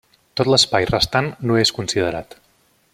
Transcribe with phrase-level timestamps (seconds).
[0.39, 2.39] Tot l'espai restant no és considerat.